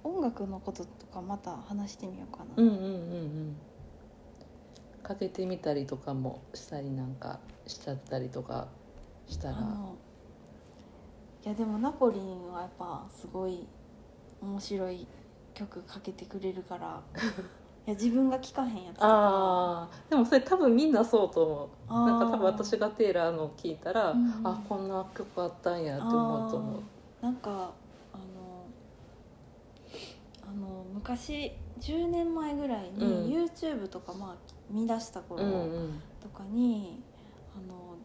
[0.04, 3.56] 音楽のこととかまた話してみようかな、うんうんうんうん。
[5.04, 8.68] かけてみたりとかもしたりなんかしちゃったりとか
[9.28, 9.58] したら
[11.44, 13.68] いやでもナポリンはやっぱすごい
[14.42, 15.08] 面白い
[15.54, 17.02] 曲かけてくれるから。
[17.88, 19.08] いや自分が聴かへんやつとか。
[19.10, 20.10] あー。
[20.12, 22.08] でもそれ多分みんなそうと思う。
[22.08, 24.48] なんか多分私がテイラーの聞いたら、うんうん。
[24.48, 26.76] あこんな曲あったんやって思うと思う。
[26.76, 27.24] あー。
[27.24, 27.72] なんかあの
[30.48, 33.46] あの昔10年前ぐらいに、うん。
[33.46, 34.36] YouTube とかまあ
[34.70, 36.02] 見出した頃うんうん。
[36.22, 37.02] とかに、
[37.58, 37.96] あの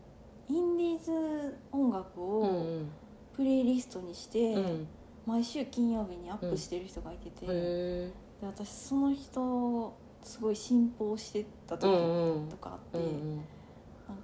[0.49, 2.91] インディーズ音楽うんうをん
[3.37, 4.87] プレイリストにして、うん。
[5.27, 12.49] 毎週金曜日にアップしてる人がいてて、へえで私その人すごい信奉してたう時んうん。
[12.49, 13.37] とかあって、うんうん。
[13.37, 13.45] なん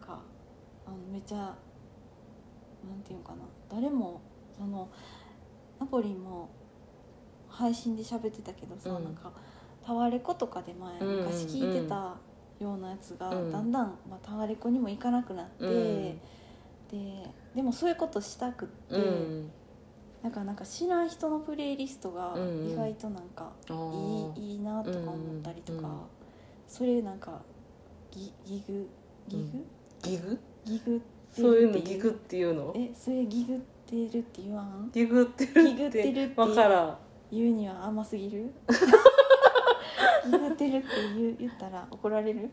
[0.01, 0.21] か
[0.87, 1.45] あのめちゃな
[2.95, 4.21] んていうかな誰も
[4.57, 4.89] その
[5.81, 6.51] ナポリンも
[7.49, 9.05] 配信で喋ってたけどさ、うん。
[9.05, 9.33] なんか
[9.85, 11.25] タワレコとかで前うんうんうん。
[11.27, 12.17] 昔聞いてた
[12.61, 13.53] ようなやつが、うん。
[13.53, 16.21] だんだん、まあ、タワレコにも行かなくなって、うん。
[16.91, 19.51] ででもそういうことしたくって、うん。
[20.23, 22.71] なんかなんか知らん人のプレイリストがうんうん。
[22.73, 25.91] 意外となんかいい,、いいなとか思ったりとか、うんうん
[26.69, 27.43] それなんか
[28.11, 28.89] ギギグ？
[29.29, 29.67] ギグ、
[30.03, 30.41] ギグ？
[30.65, 32.73] ギグってそういうのギグっていうの？
[32.75, 34.91] えそれギグってるって言わん？
[34.91, 36.99] ギグってるギグってるってわからん。
[37.31, 38.51] 言うには甘すぎる？
[40.25, 42.49] ギグってるって言う言ったら怒られる？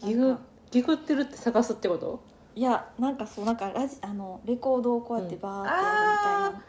[0.00, 0.36] ギグ
[0.72, 2.20] ギグってるって探すってこと？
[2.54, 6.62] いやなんかそうなんかラジあのレコードをこうやってバーってやるみたいな、うん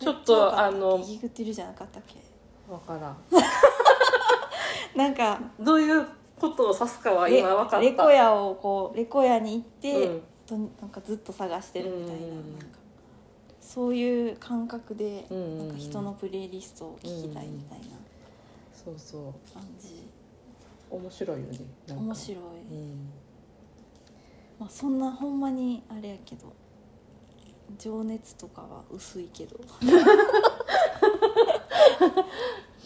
[0.00, 2.20] ちょっとあのギグってるじゃなかったっけ？
[2.72, 3.16] わからん。
[4.96, 6.06] なんかどういう
[6.38, 7.80] ことを指すかはレ今分かった。
[7.80, 10.22] レコヤをこうレコヤに行って、うん。
[10.46, 12.78] となんかずっと探してるみたいな,、うんなんか
[13.60, 15.58] そういう感覚で、うんうんうん。
[15.58, 17.86] なんか人のプレイリストを聞きたいみたいな
[18.72, 19.22] そうそう。
[19.52, 20.08] 感じ、
[20.88, 21.58] 面白いよね
[21.88, 23.10] 面白い、うん
[24.58, 26.52] まあそんなほんまにあれやけど
[27.78, 29.58] 情熱とかは薄いけど。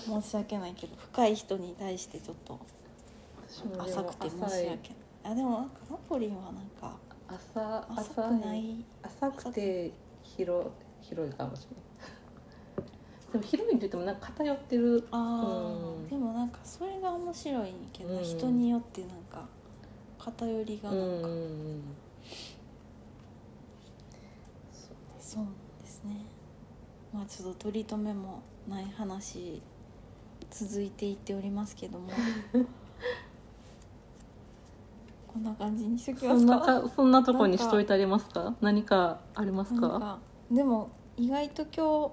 [0.04, 0.96] 申し訳ないけど。
[0.96, 2.58] 深い人に対してちょっと
[3.82, 4.78] 浅くて申し訳ない。
[5.24, 6.96] あでもなんかナポリンはなんか
[7.28, 8.84] 浅浅くない？
[9.02, 10.66] 浅くて広
[11.00, 12.92] 広いかもしれない
[13.32, 15.06] でも広いって言ってもなんか偏ってる。
[15.12, 15.20] あう
[16.02, 16.06] ん。
[16.06, 18.24] ーでもなんかそれが面白いけど、うん。
[18.24, 19.46] 人によってなんか
[20.24, 21.82] 偏りがうなんんか、うん
[25.18, 25.44] そう
[25.80, 26.16] ですね。
[27.12, 29.62] まあちょっと取り留めもない話
[30.50, 32.10] 続いていっておりますけども。
[35.32, 36.54] こんな感じにしときそますか？
[36.54, 38.54] んなかそんなとこにしといてありますか？
[38.60, 40.18] 何かありますか
[40.50, 42.12] でも意外と今日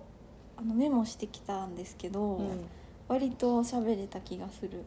[0.57, 2.65] あのメモしてきたんですけど、うん。
[3.09, 4.83] 割と喋れた気がする。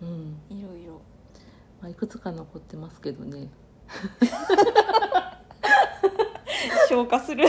[0.00, 0.40] うん。
[0.48, 1.00] いろいろ
[1.80, 3.48] まあ、いくつか残ってますけどね。
[6.88, 7.48] 消化する。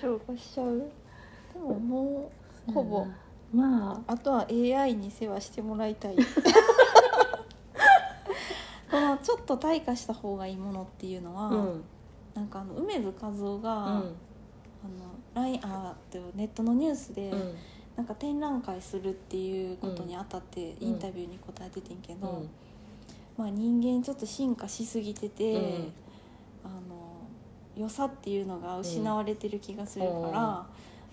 [0.00, 0.90] 消化しちゃう。
[1.52, 2.32] でもも
[2.68, 3.06] うほぼ。
[3.52, 4.12] まあ。
[4.12, 6.16] あとは AI に世話してもらいたい。
[8.90, 11.84] このちょっと退化した方がいいものっていうのは、うん。
[12.34, 13.82] なんかあの梅津和夫が、うん。
[13.82, 14.14] あの
[15.34, 17.54] LINE あでもネットのニュースで、うん
[17.96, 20.76] なんか展覧会するっていうことにあたってん。
[20.80, 22.50] インタビューに答えててんけど、うん。
[23.36, 25.92] まあ、人間ちょっと進化しすぎてて、うん。
[26.64, 27.04] あの
[27.76, 30.32] 良さっていうのが失われてる気がするから、うん。
[30.32, 30.66] ま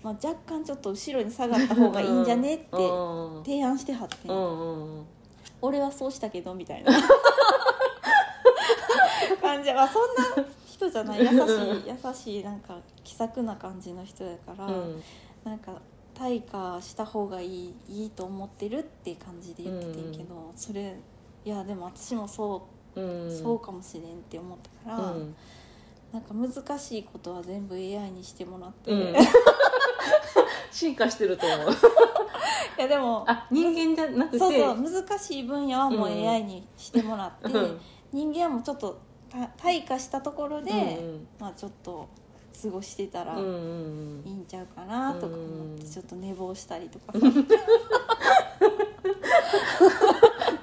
[0.04, 3.44] あ、若干ちょっと後ろに下がった方がいいんじゃねってうん。
[3.44, 4.16] 提案してはって
[5.60, 6.92] 俺はそうしたけどみたいな
[9.40, 9.72] 感じ。
[9.72, 10.02] まあそん
[10.36, 11.20] な人じゃない。
[11.20, 11.36] 優しい
[11.86, 15.02] 優しいなんか気さくな感じの人やから、うん。
[15.44, 15.72] なんか
[16.22, 20.94] 退化した方がいいいいと思ってるって感じで言っててんけど、それ
[21.44, 25.34] いやでも私もそうう、んそうかもしれんって思ったから、うん。
[26.12, 29.00] なんか難しいことは全部 AI にしてもらって、うん。
[29.00, 29.04] い
[30.70, 31.68] 進化してると思う。
[32.78, 34.38] やでもあ人間じゃなくて。
[34.38, 36.28] そうそう難しい分野はもううん。
[36.28, 37.80] AI にしてもらって、うん。
[38.12, 41.26] 人間はもうちょっとた退化したところで、うん。
[41.40, 42.08] まあちょっと
[42.62, 45.38] 過ごしてたらうんうんいいんちゃうかなとか思っ
[45.76, 45.90] てうん。
[45.90, 47.12] ちょっと寝坊したりとか。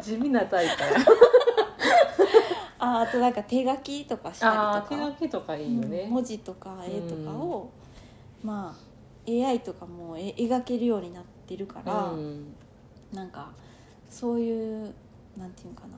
[0.02, 0.76] 地味な大会
[2.80, 4.56] ああとなんか手書きとかしたり
[4.88, 5.12] とか。
[5.20, 6.04] 書きとかいいよね。
[6.04, 7.70] うん文字とか絵とかを、
[8.44, 8.80] まあ
[9.30, 12.56] AI とかもえ描けるようになってるから、うん。
[13.14, 13.52] なんか
[14.10, 14.94] そういう
[15.38, 15.98] なんていうかな。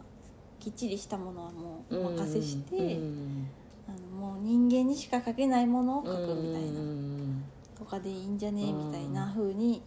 [0.60, 3.48] きっちりしたものはもうお任せして、うん
[3.92, 7.44] あのもう人間にしか描けないものを描くみたいな、うん
[7.78, 8.38] とかでいいん。
[8.38, 9.82] じゃねうんみたいな風に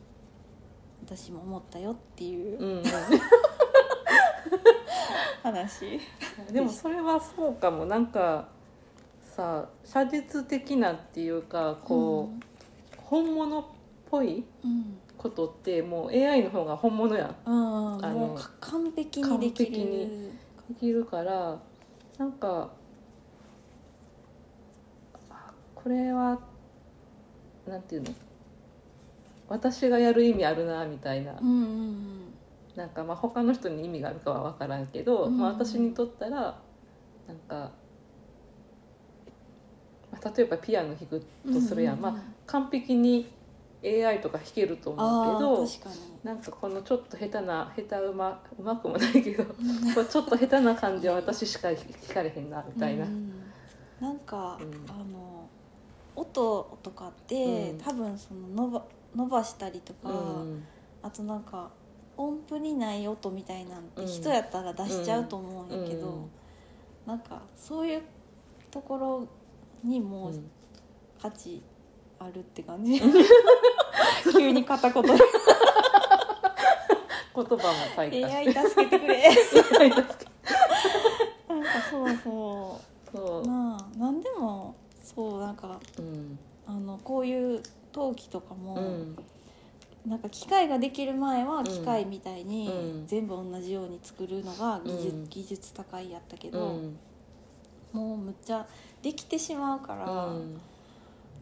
[1.07, 2.59] 私も思ったよっていう。
[2.59, 2.83] うん
[5.43, 6.01] 話。
[6.51, 7.87] でもそれはそうかも。
[7.87, 8.49] なんか
[9.23, 12.43] さ写実的なっていうかこう、
[12.97, 13.65] 本物っ
[14.11, 19.73] ぽいうんことってもう AI の方が本物や完璧にできる。
[19.73, 20.33] 完璧に
[20.69, 21.59] できるから
[22.19, 22.71] なんか
[25.31, 25.53] あ
[25.85, 26.41] これは
[27.69, 28.15] なんていうの？
[29.49, 32.35] 私がやる意味あるなみたいな、うんうん
[32.75, 35.39] なんかまあ他の人に意味があるかは分からんけど、うん。
[35.39, 36.59] まあ、私にとったら
[37.29, 37.71] なんか、
[40.11, 42.15] まあ、例えばピアノ弾くうんとするやん、まあ、
[42.47, 43.31] 完璧に
[43.85, 45.69] AI とか弾けると思うけど
[46.25, 49.45] なんかこのちょっと下手な下手うまうまくもないけど
[49.95, 51.77] これちょっと下手な感じは私しか弾
[52.13, 53.05] かれへんなみたいな。
[53.05, 53.31] うん。
[54.01, 54.91] なんか、うん。
[54.91, 55.34] あの
[56.17, 57.79] 音とかって、うん。
[57.79, 60.13] 多分その伸ば伸ばしたりとか、う
[60.45, 60.65] ん。
[61.03, 61.71] あとなんか
[62.17, 64.07] 音符にない音みたいなんてうん。
[64.07, 66.31] 人やったら出しちゃうと思うんやけど、うん。
[67.07, 68.03] なんかそういう
[68.71, 69.29] ところ
[69.83, 70.51] にもうん。
[71.21, 71.63] 価値
[72.19, 73.01] あるって感じ。
[74.33, 75.09] 急に片言で。
[77.35, 77.59] 言葉も
[77.97, 79.25] 退化 AI 助けてくれ。
[81.49, 82.81] なんかそうそ
[83.13, 83.47] そう。
[83.47, 86.39] なあなんでもそうなんかうん。
[86.67, 87.63] あのこういう
[87.93, 89.17] 陶器とかも、うん。
[90.07, 93.07] なんか機械ができる前は機械みたいにうん。
[93.07, 95.29] 全部同じように作るのが技術,、うん。
[95.29, 96.97] 技術高いやったけうど、ん。
[97.93, 98.67] もうむっちゃ
[99.03, 100.61] できてしまうから、うん。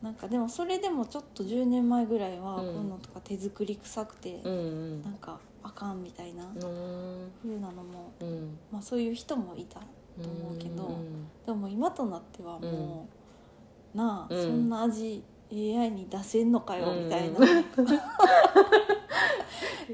[0.03, 7.31] なんかでもそれでもちょっと10年前ぐらいはこういうのとか手作り臭くて、うんなんかあかんみたいなうん。
[7.42, 8.59] 風なのも、うん。
[8.72, 13.22] まあ、そういう人もいたと思うけど、うんでも今となってはもう、
[13.94, 14.42] なあ、うん。
[14.42, 17.46] そんな味 AI に出せんのかよみたいな、う ん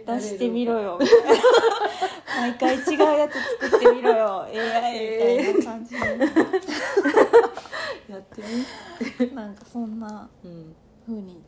[0.06, 0.98] 出してみろよ。
[1.00, 1.28] みたいな
[2.40, 4.42] 毎回違うやつ作ってみろよ。
[4.42, 4.60] AI み
[5.18, 6.00] たいな感じで、
[8.08, 8.42] やって
[9.18, 9.34] み。
[9.34, 10.74] なんかそんなうん。
[11.06, 11.42] 風に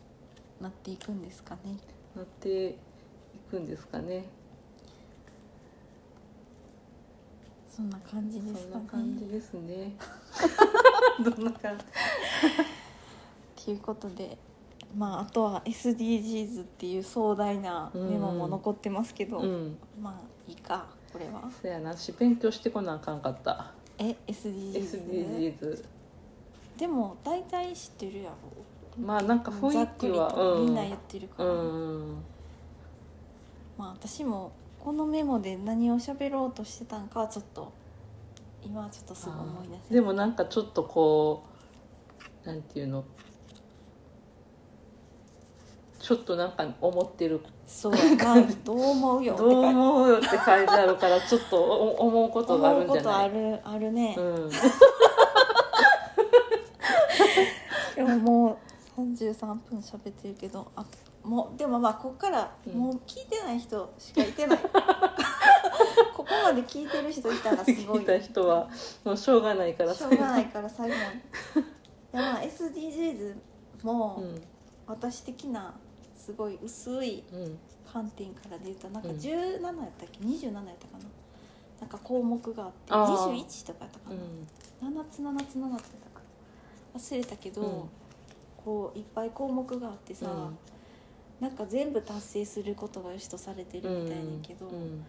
[0.61, 1.79] なっていくんですかね。
[2.17, 2.75] なってい
[3.51, 4.25] くんですかね。
[7.69, 8.67] そんな感じですかね。
[8.73, 9.97] そんな感じですね
[11.31, 11.79] どんな感
[13.57, 13.65] じ？
[13.65, 14.39] ということで
[14.97, 19.79] まああとは SDGs っていう壮大なメモも残ってますけど、うん。
[20.01, 21.43] まあいいかこれは。
[21.61, 21.97] そやな。
[21.97, 23.73] し勉強してこなあかんかった。
[23.99, 25.85] え？SDGs, SDGs
[26.79, 28.37] でも大体知ってるやろ。
[29.01, 30.67] まあなんか雰囲気はざっくりとうん。
[30.67, 32.23] みんな言ってるから、うん。
[33.79, 34.53] まあ私も
[34.83, 37.73] このメモで何を喋ろうとしてたんかはちょっと
[38.65, 41.45] 今はちょっとすぐ思い出せでもなんかちょっとこ
[42.45, 43.05] うなんていうの
[45.99, 47.41] ちょっとなんか思ってる。
[47.67, 49.79] そうやなどう思うよどう感じ。
[49.79, 53.31] 思うよって書いてあるからちょっとお思うことがあるんじゃない？
[53.31, 54.51] 思うことあるあるね、うん。
[57.95, 58.59] でもも
[58.97, 60.85] う33分喋ってるけどあ
[61.23, 62.73] もうでもまあここからうん。
[62.75, 64.59] もう聞いてない人しかいてない、
[66.17, 68.01] ここまで聞いてる人いたらすごい。
[68.01, 68.69] 聞いた人は
[69.05, 69.95] もうしょうがないから。
[69.95, 70.95] しょうがないから最後。
[70.95, 71.01] に
[71.63, 73.37] いやまあ SDGs
[73.83, 74.43] もうん。
[74.87, 75.75] 私的な
[76.17, 77.59] すごい薄いうん。
[77.93, 79.17] 観点からで言うとなんかうん。
[79.17, 81.05] 17やったっけ？27やったかな？
[81.81, 83.33] なんか項目があってあー。
[83.37, 86.21] 21とかやったかうな、7つ7つ7つやったか
[86.95, 87.01] な？
[87.01, 87.91] 忘れたけど、うん。
[88.65, 90.59] こういっぱい項目があってさ、うん
[91.41, 95.05] なんか全部達成することが良しとされてるみたいねんけど、うん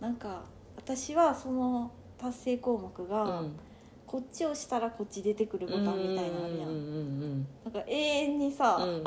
[0.00, 0.42] なんか
[0.76, 3.52] 私はその達成項目うが、ん。
[4.06, 8.90] こっちをしたらこっち出てくるボタンみたいなのあるやん、うんうんなんか永遠にさ、うん。
[8.90, 9.04] う ん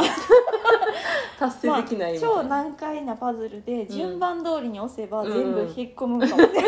[1.39, 6.65] 達成まあできないみたいな超難解なパズルで順番通りに押せばうん全部引っ込むかもしれん、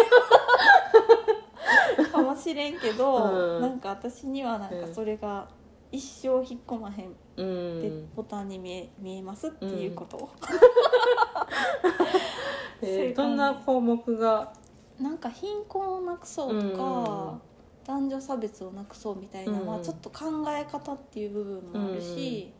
[2.12, 3.62] かもしれんけど、うん。
[3.62, 5.48] なんか私にはなんかそれが
[5.92, 7.10] 一生引っ込まへん。
[7.10, 10.30] うでんボタンに見え見えますっていうこと、
[12.82, 14.54] ういう感じーどんな項目が？
[15.00, 17.40] なんか貧困をなくそうとか、
[17.88, 19.66] 男女差別をなくそうみたいな、うん。
[19.66, 22.52] まあ、ちょっと考え方っていう部分もあるし、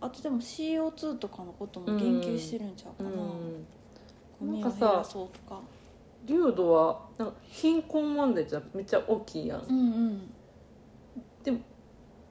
[0.00, 3.66] あとでも CO2 とかのことも言及してるんちゃうかな、うん。
[4.40, 5.60] ゴミを減らそうとか。
[6.24, 9.64] 流度はなんか貧困問題じゃめっちゃ大きいやん。
[9.68, 10.34] うんうん。
[11.44, 11.60] でも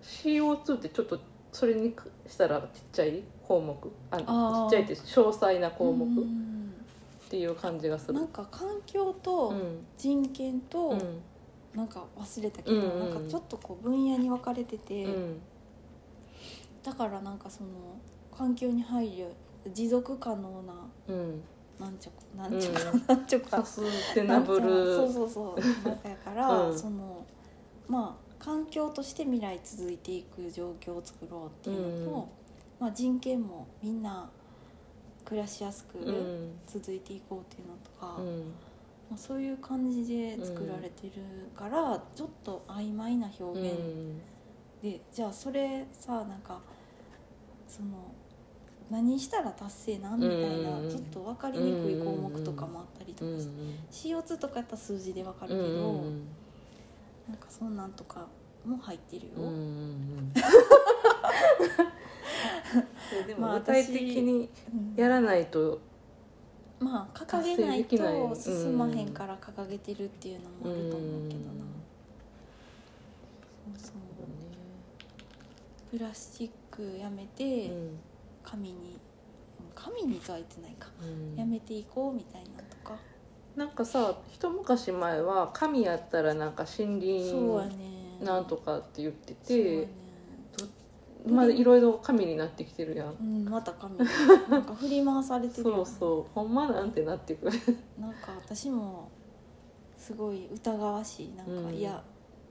[0.06, 1.20] CO2 ってちょっと
[1.52, 1.94] それに
[2.28, 3.76] したらちっちゃい項目
[4.12, 4.64] ああー。
[4.66, 6.06] ちっちゃいって詳細な項目。
[6.06, 6.74] っうん。
[7.30, 8.14] ていう感じがする。
[8.14, 9.86] なんか環境とうん。
[9.98, 11.22] 人権と、うん。
[11.74, 12.84] なんか忘れたけど、うん。
[12.84, 15.42] うんなんかちょっとこう分野に分かれてて、うん。
[16.84, 17.70] だからなんかその
[18.36, 19.30] 環境に配慮
[19.74, 20.74] 持続可能な
[21.08, 21.42] うん。
[21.80, 23.04] なんちゃかなんちゃか、うん。
[23.08, 23.50] なんちゃか。
[23.58, 24.96] サステナブル。
[24.96, 25.88] そうそうそう。
[25.88, 26.78] なんかやから、うん。
[26.78, 27.26] その
[27.88, 32.26] まあ環境として未来続いていく状況を作ろうっていうのと、うん。
[32.80, 34.30] まあ、人権もみんな
[35.24, 36.26] 暮らしやすくうん。
[36.68, 38.54] 続いていこうっていうのとか、うん。
[39.10, 41.14] まあ、そういう感じで作られてる
[41.56, 44.22] から、ちょっと曖昧なう表現ん。
[44.82, 46.60] で、じゃあそれさなんか
[47.68, 48.14] その
[48.90, 50.90] 何したら達成なんみたいな、うん。
[50.90, 53.36] ちょっと分かりにくい項目とかもあったりとうん。
[53.36, 53.54] かして、
[54.08, 56.28] CO2 とかやったら数字で分かるけど、うん
[57.28, 58.28] なんかそんなんとか
[58.66, 60.34] も入ってるよ、うんうんうん。
[63.28, 64.96] で まあも具体的にうん。
[64.96, 65.80] やらないと
[66.80, 71.66] まあ掲げないと進まへんから掲げてるっていうのもあると思うけどな、
[73.78, 73.98] そうそう。
[75.98, 77.98] プラスチックやめてうん。
[78.44, 79.00] 紙に
[79.74, 81.36] 紙にとは言ってないか、うん。
[81.36, 82.98] やめていこうみたいなとか、
[83.56, 87.34] なんかさ一昔前は神やったらなんか森林
[88.24, 89.88] なんとかって言ってそうやね。
[91.26, 93.16] て、まあいろいろ神になってきてるやん。
[93.20, 93.98] うんまた紙
[94.50, 96.34] なんか振り回されてるよそうそう。
[96.34, 97.60] ほんまなんてなってくる。
[98.00, 99.10] なんか私も
[99.98, 101.34] すごい疑わしい。
[101.36, 101.74] なんか、うん。
[101.74, 102.04] いや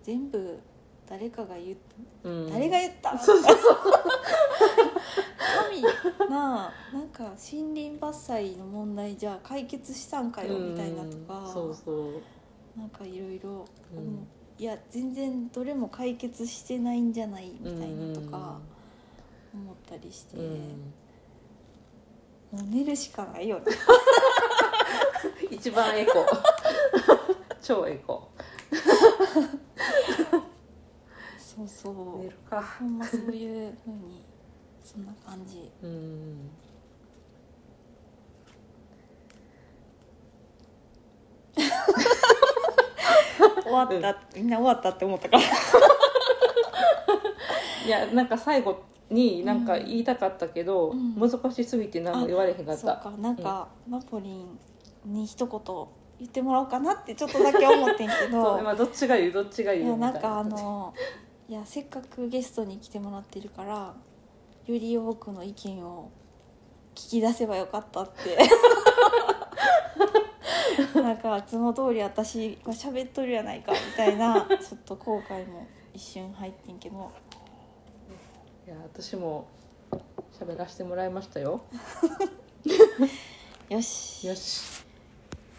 [0.02, 0.59] 全部
[1.07, 1.76] 誰かが言っ
[2.24, 2.50] うん。
[2.50, 3.76] 誰が言ったそうそうそう
[5.68, 5.82] 神
[6.30, 12.22] ななんか森林伐採の問題じゃあ解決したんかよみたいなとか、うんそうそう。
[12.78, 14.26] なんかいろいろうん。
[14.56, 18.60] いや全然どれも解決してないんじゃないみたいなとか
[19.52, 20.92] 思ったりして、うん。
[22.52, 23.64] もう寝るしかないよね。
[25.50, 26.24] 一番エコ。
[27.60, 28.30] 超エコ。
[31.36, 32.18] そうそう。
[32.22, 32.62] 寝るか。
[32.78, 34.24] ほんまそういうふうに
[34.85, 35.70] そんな感じ。
[35.82, 36.51] うん
[43.62, 45.43] 終わった、みんな終わったって思ったから。
[47.87, 51.14] いやなんか最後になんか言いたかったけど、うん。
[51.18, 53.11] 難しすぎて何も言われへんかっそうたか。
[53.18, 54.59] なんか、ナポリン
[55.07, 55.61] に一言
[56.18, 59.32] 言ってもらおうかなってちょっとだけ思ってんけ そうど今どっちが言う？
[59.32, 59.97] どっちがい言う？
[59.97, 60.16] みたやな。
[60.16, 60.95] いんかあの
[61.49, 63.95] いやせっかくゲストに来てもらってるから
[64.66, 66.10] より多くの意見を
[66.94, 68.38] 聞き出せばよかったって。
[71.00, 77.10] なんかいつも通り私が喋っとるやないかみたいなちょっと後悔も一瞬入ってんけど。
[78.66, 79.46] いや私も
[80.32, 81.62] 喋らせてもらいましたよ。
[83.68, 84.26] よし。
[84.26, 84.84] よし。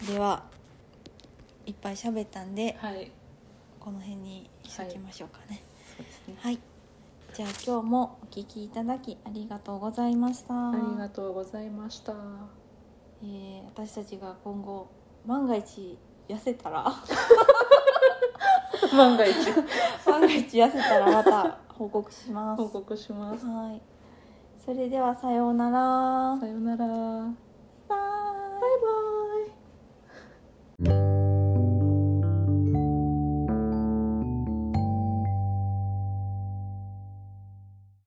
[0.06, 0.44] では
[1.64, 3.10] いっぱい喋ったんではい。
[3.78, 5.62] この辺にしときましょうかね。
[5.96, 6.34] そうですね。
[6.38, 6.58] はい、
[7.36, 10.70] じゃあ今日もお聞きいただきありがとうございました。
[10.70, 12.14] ありがとうございました。
[13.22, 14.88] えー私たちが今後
[15.26, 15.98] 万が一
[16.30, 16.82] 痩せたら？
[18.96, 19.34] 万が一。
[20.10, 22.62] 万が一痩せたらまた報告します。
[22.62, 23.44] 報告します。
[23.44, 23.82] はい。
[24.58, 26.38] それではさようなら。
[26.40, 26.86] さよなら